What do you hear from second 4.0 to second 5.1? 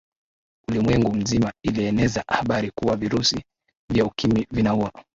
ukimwi vinaua